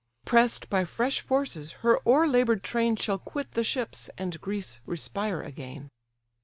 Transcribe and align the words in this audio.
Press'd 0.25 0.67
by 0.67 0.83
fresh 0.83 1.19
forces, 1.21 1.73
her 1.85 1.99
o'erlabour'd 2.07 2.63
train 2.63 2.95
Shall 2.95 3.19
quit 3.19 3.51
the 3.51 3.63
ships, 3.63 4.09
and 4.17 4.41
Greece 4.41 4.81
respire 4.83 5.41
again." 5.41 5.89